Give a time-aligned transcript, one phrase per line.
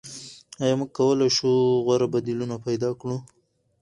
[0.63, 1.49] آیا موږ کولای شو
[1.85, 3.17] غوره بدیلونه پیدا کړو؟